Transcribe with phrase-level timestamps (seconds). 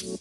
[0.00, 0.14] Euh,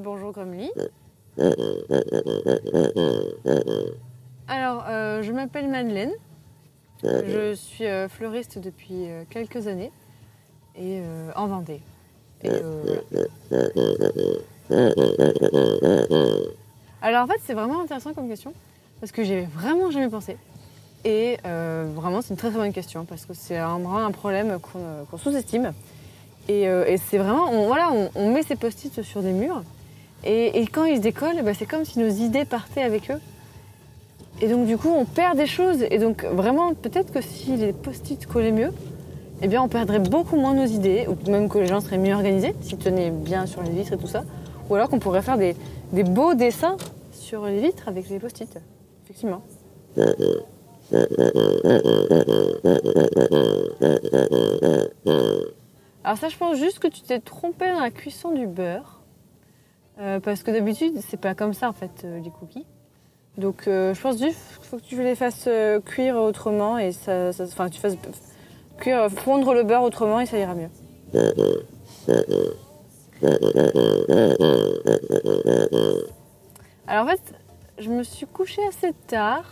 [0.00, 0.70] Bonjour Grumly.
[4.48, 6.12] Alors, euh, je m'appelle Madeleine.
[7.02, 9.92] Je suis euh, fleuriste depuis euh, quelques années
[10.76, 11.82] et euh, en Vendée.
[12.42, 13.30] Et, euh, voilà.
[17.02, 18.52] Alors en fait, c'est vraiment intéressant comme question
[19.00, 20.36] parce que j'ai vraiment jamais pensé.
[21.04, 24.10] Et euh, vraiment, c'est une très très bonne question parce que c'est un, vraiment un
[24.10, 25.72] problème qu'on euh, sous-estime.
[26.48, 29.62] Et, euh, et c'est vraiment, on, voilà, on, met ces post-it sur des murs
[30.24, 33.20] et, quand ils se décollent, ben, c'est comme si nos idées partaient avec eux.
[34.42, 35.82] Et donc du coup, on perd des choses.
[35.90, 38.72] Et donc vraiment, peut-être que si les post-it collaient mieux,
[39.40, 42.12] eh bien, on perdrait beaucoup moins nos idées, ou même que les gens seraient mieux
[42.12, 44.24] organisés, s'ils tenaient bien sur les vitres et tout ça.
[44.68, 45.54] Ou alors qu'on pourrait faire des
[46.02, 46.76] beaux dessins
[47.30, 48.58] sur les vitres avec les post-it.
[49.04, 49.42] Effectivement.
[56.02, 59.00] Alors ça, je pense juste que tu t'es trompé dans la cuisson du beurre.
[60.00, 62.66] Euh, parce que d'habitude, c'est pas comme ça, en fait, euh, les cookies.
[63.38, 65.48] Donc euh, je pense juste faut que tu les fasses
[65.86, 67.96] cuire autrement et ça, ça- enfin, que tu fasses
[68.78, 70.68] cuire, fondre le beurre autrement et ça ira mieux.
[76.90, 77.22] Alors en fait,
[77.78, 79.44] je me suis couchée assez tard.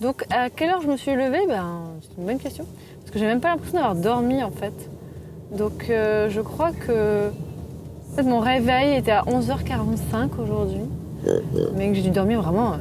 [0.00, 1.46] Donc à quelle heure je me suis levée?
[1.46, 2.66] Ben, C'est une bonne question.
[2.98, 4.72] Parce que j'ai même pas l'impression d'avoir dormi en fait.
[5.56, 7.30] Donc euh, je crois que
[8.24, 10.82] mon réveil était à 11h45 aujourd'hui.
[11.76, 12.78] Mais que j'ai dû dormir vraiment euh,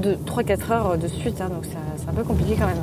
[0.00, 1.40] de 3-4 heures de suite.
[1.40, 2.76] hein, donc c'est un peu compliqué quand même.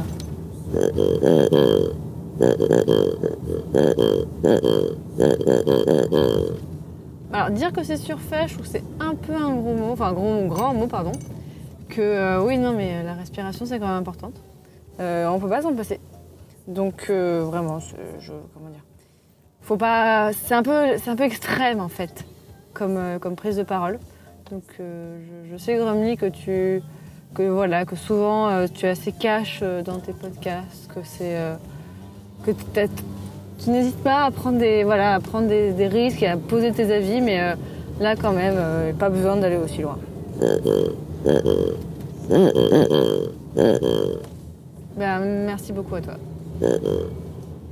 [7.32, 10.08] Alors dire que c'est surfait, je trouve que c'est un peu un gros mot, enfin
[10.08, 11.12] un gros, grand mot pardon.
[11.88, 14.42] Que euh, oui non mais la respiration c'est quand même importante.
[15.00, 16.00] Euh, on peut pas s'en passer.
[16.68, 17.80] Donc euh, vraiment,
[18.54, 18.84] comment dire,
[19.62, 22.26] faut pas, c'est un peu, extrême en fait,
[22.74, 24.00] comme, euh, comme prise de parole.
[24.52, 25.20] Donc euh,
[25.52, 26.82] je, sais Grumly que tu,
[27.34, 31.38] que voilà, que souvent euh, tu es assez cash euh, dans tes podcasts, que c'est,
[31.38, 31.56] euh,
[32.44, 32.88] que t'as-
[33.64, 36.72] tu n'hésites pas à prendre des, voilà, à prendre des, des risques et à poser
[36.72, 37.56] tes avis, mais euh,
[38.00, 39.98] là quand même, euh, pas besoin d'aller aussi loin.
[44.98, 46.14] Ben, merci beaucoup à toi.